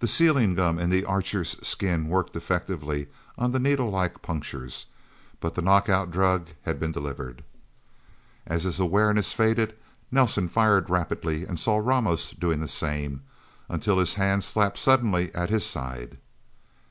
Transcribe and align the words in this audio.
The 0.00 0.06
sealing 0.08 0.54
gum 0.56 0.78
in 0.78 0.90
the 0.90 1.06
Archer's 1.06 1.56
skin 1.66 2.08
worked 2.10 2.36
effectively 2.36 3.08
on 3.38 3.52
the 3.52 3.58
needle 3.58 3.88
like 3.88 4.20
punctures, 4.20 4.84
but 5.40 5.54
the 5.54 5.62
knockout 5.62 6.10
drug 6.10 6.48
had 6.64 6.78
been 6.78 6.92
delivered. 6.92 7.42
As 8.44 8.64
his 8.64 8.78
awareness 8.78 9.32
faded, 9.32 9.74
Nelsen 10.10 10.48
fired 10.50 10.90
rapidly, 10.90 11.44
and 11.46 11.58
saw 11.58 11.78
Ramos 11.78 12.32
doing 12.32 12.60
the 12.60 12.68
same 12.68 13.22
until 13.70 13.98
his 14.00 14.16
hand 14.16 14.44
slapped 14.44 14.76
suddenly 14.76 15.34
at 15.34 15.48
his 15.48 15.64
side... 15.64 16.18